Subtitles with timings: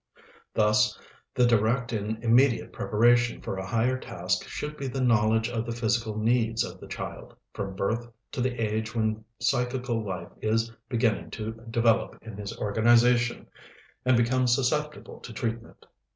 [0.55, 0.99] Thus
[1.35, 5.71] the direct and immediate preparation for a higher task should be the knowledge of the
[5.71, 11.29] physical needs of the child, from birth to the age when psychical life is beginning
[11.37, 13.45] to develop in his organization
[14.03, 15.85] and becomes susceptible to treatment.